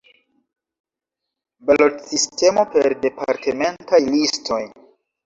[1.69, 4.63] Balotsistemo per departementaj listoj.